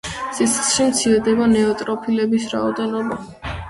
[0.37, 3.27] სისხლში მცირდება ნეიტროფილების რაოდენობა.